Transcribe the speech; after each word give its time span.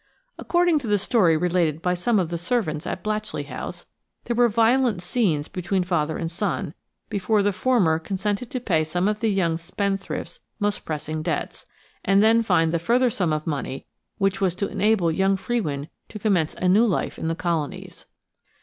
According 0.39 0.79
to 0.79 0.87
the 0.87 0.97
story 0.97 1.37
related 1.37 1.79
by 1.79 1.93
some 1.93 2.17
of 2.17 2.29
the 2.31 2.37
servants 2.39 2.87
at 2.87 3.03
Blatchley 3.03 3.43
House, 3.45 3.85
there 4.25 4.35
were 4.35 4.49
violent 4.49 4.99
scenes 5.03 5.47
between 5.47 5.83
father 5.83 6.17
and 6.17 6.31
son 6.31 6.73
before 7.07 7.43
the 7.43 7.53
former 7.53 7.99
consented 7.99 8.49
to 8.49 8.59
pay 8.59 8.83
some 8.83 9.07
of 9.07 9.19
the 9.19 9.27
young 9.29 9.57
spendthrift's 9.57 10.39
most 10.59 10.85
pressing 10.85 11.21
debts, 11.21 11.67
and 12.03 12.23
then 12.23 12.41
find 12.41 12.71
the 12.71 12.79
further 12.79 13.11
sum 13.11 13.31
of 13.31 13.45
money 13.45 13.85
which 14.17 14.41
was 14.41 14.55
to 14.55 14.67
enable 14.69 15.11
young 15.11 15.37
Frewin 15.37 15.87
to 16.09 16.17
commence 16.17 16.55
a 16.55 16.67
new 16.67 16.87
life 16.87 17.19
in 17.19 17.27
the 17.27 17.35
colonies. 17.35 18.07